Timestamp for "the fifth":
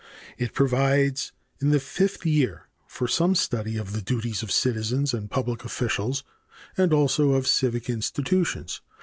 1.69-2.25